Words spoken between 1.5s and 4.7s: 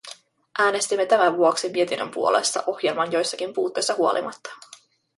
mietinnön puolesta ohjelman joistakin puutteista huolimatta.